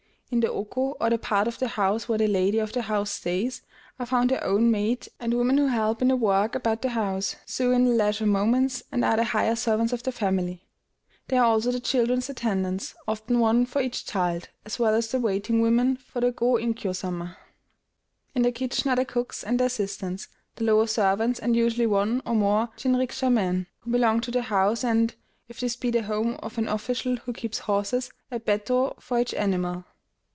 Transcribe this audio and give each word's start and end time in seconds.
In 0.33 0.39
the 0.39 0.49
oku, 0.49 0.91
or 1.01 1.09
the 1.09 1.17
part 1.17 1.49
of 1.49 1.59
the 1.59 1.67
house 1.67 2.07
where 2.07 2.17
the 2.17 2.25
lady 2.25 2.57
of 2.59 2.71
the 2.71 2.83
house 2.83 3.11
stays, 3.11 3.63
are 3.99 4.05
found 4.05 4.31
her 4.31 4.41
own 4.45 4.71
maid, 4.71 5.09
and 5.19 5.33
women 5.33 5.57
who 5.57 5.65
help 5.67 6.01
in 6.01 6.07
the 6.07 6.15
work 6.15 6.55
about 6.55 6.81
the 6.81 6.91
house, 6.91 7.35
sew 7.45 7.73
in 7.73 7.83
their 7.83 7.95
leisure 7.95 8.25
moments, 8.25 8.81
and 8.93 9.03
are 9.03 9.17
the 9.17 9.25
higher 9.25 9.57
servants 9.57 9.91
of 9.91 10.03
the 10.03 10.11
family; 10.13 10.65
there 11.27 11.41
are 11.41 11.47
also 11.47 11.69
the 11.69 11.81
children's 11.81 12.29
attendants, 12.29 12.95
often 13.09 13.39
one 13.41 13.65
for 13.65 13.81
each 13.81 14.05
child, 14.05 14.47
as 14.65 14.79
well 14.79 14.95
as 14.95 15.09
the 15.11 15.19
waiting 15.19 15.59
women 15.59 15.97
for 15.97 16.21
the 16.21 16.31
Go 16.31 16.53
Inkyo 16.55 16.95
Sama. 16.95 17.35
In 18.33 18.43
the 18.43 18.53
kitchen 18.53 18.89
are 18.89 18.95
the 18.95 19.03
cooks 19.03 19.43
and 19.43 19.59
their 19.59 19.67
assistants, 19.67 20.29
the 20.55 20.63
lower 20.63 20.87
servants, 20.87 21.39
and 21.41 21.57
usually 21.57 21.87
one 21.87 22.21
or 22.25 22.35
more 22.35 22.69
jinrikisha 22.77 23.29
men, 23.29 23.67
who 23.81 23.91
belong 23.91 24.21
to 24.21 24.31
the 24.31 24.43
house, 24.43 24.81
and, 24.85 25.13
if 25.49 25.59
this 25.59 25.75
be 25.75 25.91
the 25.91 26.03
home 26.03 26.35
of 26.35 26.57
an 26.57 26.69
official 26.69 27.17
who 27.17 27.33
keeps 27.33 27.59
horses, 27.59 28.09
a 28.31 28.39
bettō 28.39 28.97
for 29.01 29.19
each 29.19 29.33
animal. 29.33 29.83